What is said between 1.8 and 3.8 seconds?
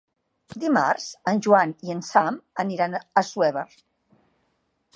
i en Sam aniran a Assuévar.